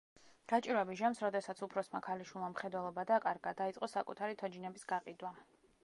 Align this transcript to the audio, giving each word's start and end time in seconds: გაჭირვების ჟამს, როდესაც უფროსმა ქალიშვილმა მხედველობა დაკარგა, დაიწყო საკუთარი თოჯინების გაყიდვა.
გაჭირვების 0.51 0.97
ჟამს, 1.01 1.19
როდესაც 1.25 1.61
უფროსმა 1.67 2.01
ქალიშვილმა 2.07 2.49
მხედველობა 2.55 3.05
დაკარგა, 3.13 3.55
დაიწყო 3.63 3.91
საკუთარი 3.97 4.41
თოჯინების 4.45 4.93
გაყიდვა. 4.95 5.37